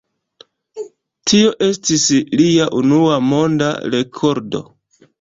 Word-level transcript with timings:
Tio 1.33 1.51
estis 1.67 2.07
lia 2.41 2.69
unua 2.83 3.23
monda 3.29 3.73
rekordo. 3.99 4.69